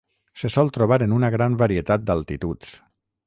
Se 0.41 0.49
sol 0.51 0.71
trobar 0.77 0.99
en 1.07 1.13
una 1.17 1.29
gran 1.37 1.59
varietat 1.63 2.09
d'altituds. 2.09 2.73